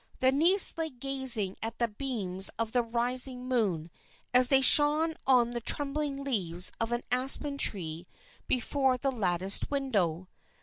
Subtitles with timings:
[0.19, 3.91] The niece lay gazing at the beams of the rising moon
[4.33, 8.07] as they shone on the trembling leaves of an aspen tree
[8.47, 10.27] before the latticed window.